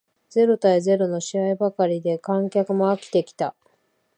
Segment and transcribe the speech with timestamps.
[0.31, 3.53] ゼロ対ゼロの試合ばかりで観客も飽きてきた